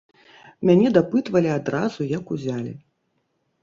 Мяне 0.69 0.87
дапытвалі 0.97 1.53
адразу, 1.59 2.11
як 2.17 2.25
узялі. 2.39 2.79